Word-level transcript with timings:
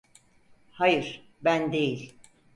Hayır, 0.71 1.27
ben 1.41 1.73
değil. 1.73 2.13